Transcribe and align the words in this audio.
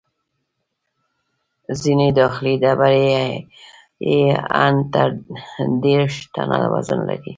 ځینې 1.81 2.07
داخلي 2.19 2.53
ډبرې 2.63 3.05
یې 4.09 4.21
ان 4.63 4.75
دېرش 5.83 6.15
ټنه 6.33 6.57
وزن 6.73 6.99
لري. 7.09 7.29